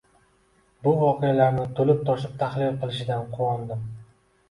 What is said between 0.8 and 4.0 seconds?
U voqealarni to’lib-toshib tahlil qilishidan quvondim.